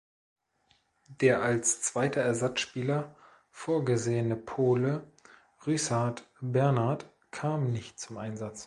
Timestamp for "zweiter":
1.83-2.21